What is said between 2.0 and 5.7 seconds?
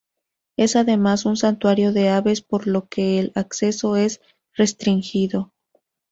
aves por lo que el acceso es restringido.